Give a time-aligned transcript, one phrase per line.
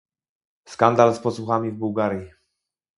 [0.65, 2.31] Skandal z podsłuchami w Bułgarii